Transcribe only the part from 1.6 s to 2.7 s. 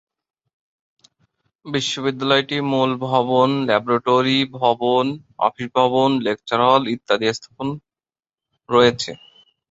বিশ্ববিদ্যালয়টিতে